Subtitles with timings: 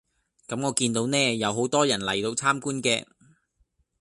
[0.47, 3.05] 咁我見到呢有好多人嚟到參觀嘅